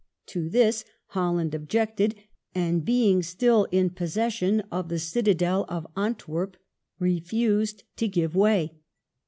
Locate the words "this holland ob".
0.49-1.67